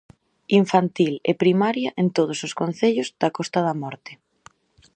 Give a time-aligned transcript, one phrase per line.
[0.61, 4.11] Infantil e primaria en todos os concellos da Costa da Morte.